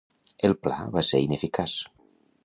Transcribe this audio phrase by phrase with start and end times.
[0.47, 1.77] El pla va ser ineficaç.